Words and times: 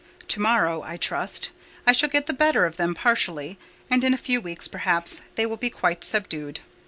To 0.29 0.41
morrow, 0.41 0.81
I 0.81 0.97
trust, 0.97 1.51
I 1.85 1.91
shall 1.91 2.09
get 2.09 2.25
the 2.25 2.33
better 2.33 2.65
of 2.65 2.77
them 2.77 2.95
partially; 2.95 3.59
and 3.87 4.03
in 4.03 4.15
a 4.15 4.17
few 4.17 4.41
weeks, 4.41 4.67
perhaps, 4.67 5.21
they 5.35 5.45
will 5.45 5.57
be 5.57 5.69
quite 5.69 6.03
subdued. 6.03 6.61